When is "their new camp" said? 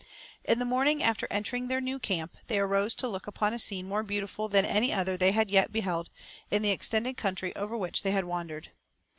1.67-2.35